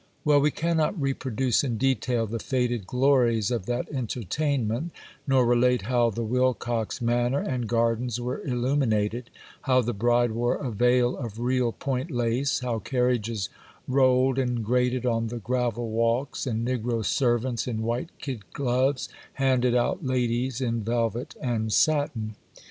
Well, 0.25 0.41
we 0.41 0.49
cannot 0.49 0.99
reproduce 0.99 1.63
in 1.63 1.77
detail 1.77 2.25
the 2.25 2.39
faded 2.39 2.87
glories 2.87 3.51
of 3.51 3.67
that 3.67 3.87
entertainment, 3.91 4.89
nor 5.27 5.45
relate 5.45 5.83
how 5.83 6.09
the 6.09 6.23
Wilcox 6.23 7.03
Manor 7.03 7.41
and 7.41 7.69
gardens 7.69 8.19
were 8.19 8.41
illuminated,—how 8.43 9.81
the 9.81 9.93
bride 9.93 10.31
wore 10.31 10.55
a 10.55 10.71
veil 10.71 11.15
of 11.17 11.37
real 11.39 11.71
point 11.71 12.09
lace,—how 12.09 12.79
carriages 12.79 13.49
rolled 13.87 14.39
and 14.39 14.65
grated 14.65 15.05
on 15.05 15.27
the 15.27 15.37
gravel 15.37 15.91
walks, 15.91 16.47
and 16.47 16.67
negro 16.67 17.05
servants, 17.05 17.67
in 17.67 17.83
white 17.83 18.09
kid 18.17 18.39
gloves, 18.53 19.07
handed 19.33 19.75
out 19.75 20.03
ladies 20.03 20.61
in 20.61 20.81
velvet 20.81 21.35
and 21.43 21.71
satin. 21.71 22.33